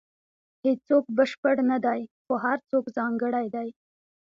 [0.65, 3.67] •هیڅوک بشپړ نه دی، خو هر څوک ځانګړی دی.